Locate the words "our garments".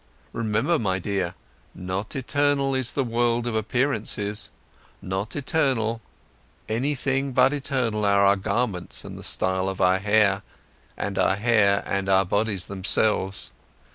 8.25-9.05